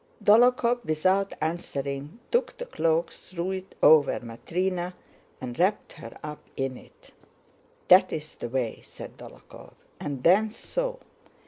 Dólokhov, 0.23 0.83
without 0.83 1.35
answering, 1.41 2.17
took 2.31 2.57
the 2.57 2.65
cloak, 2.65 3.11
threw 3.11 3.51
it 3.51 3.75
over 3.83 4.19
Matrëna, 4.19 4.93
and 5.39 5.59
wrapped 5.59 5.93
her 5.93 6.17
up 6.23 6.41
in 6.55 6.75
it. 6.75 7.11
"That's 7.87 8.33
the 8.33 8.49
way," 8.49 8.81
said 8.83 9.15
Dólokhov, 9.17 9.73
"and 9.99 10.23
then 10.23 10.49
so!" 10.49 11.01